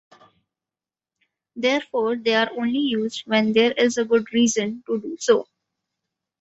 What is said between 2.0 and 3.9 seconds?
they are only used when there